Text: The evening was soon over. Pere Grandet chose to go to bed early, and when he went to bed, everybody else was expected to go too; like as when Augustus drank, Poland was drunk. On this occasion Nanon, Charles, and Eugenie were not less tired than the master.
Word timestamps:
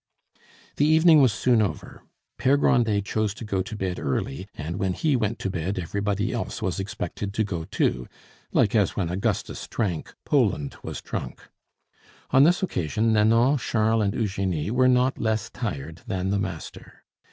The 0.77 0.85
evening 0.87 1.21
was 1.21 1.31
soon 1.31 1.61
over. 1.61 2.01
Pere 2.39 2.57
Grandet 2.57 3.05
chose 3.05 3.35
to 3.35 3.45
go 3.45 3.61
to 3.61 3.75
bed 3.75 3.99
early, 3.99 4.47
and 4.55 4.77
when 4.79 4.93
he 4.93 5.15
went 5.15 5.37
to 5.37 5.49
bed, 5.51 5.77
everybody 5.77 6.33
else 6.33 6.59
was 6.59 6.79
expected 6.79 7.35
to 7.35 7.43
go 7.43 7.65
too; 7.65 8.07
like 8.51 8.73
as 8.73 8.95
when 8.95 9.09
Augustus 9.11 9.67
drank, 9.67 10.15
Poland 10.25 10.75
was 10.81 11.01
drunk. 11.03 11.47
On 12.31 12.45
this 12.45 12.63
occasion 12.63 13.13
Nanon, 13.13 13.59
Charles, 13.59 14.05
and 14.05 14.15
Eugenie 14.15 14.71
were 14.71 14.87
not 14.89 15.19
less 15.19 15.51
tired 15.51 16.01
than 16.07 16.31
the 16.31 16.39
master. 16.39 17.03